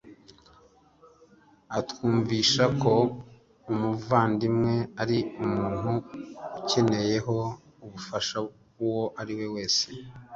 Atwumvisha 1.77 2.63
ko 2.81 2.93
umuvandimwe 3.71 4.73
ari 5.01 5.17
umuntu 5.43 5.91
udukencyeho 6.47 7.35
ubufasha 7.83 8.37
uwo 8.85 9.03
ari 9.21 9.33
we 9.39 9.47
wese 9.55 9.85